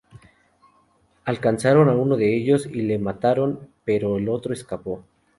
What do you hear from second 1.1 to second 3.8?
Alcanzaron a uno de ellos y le mataron,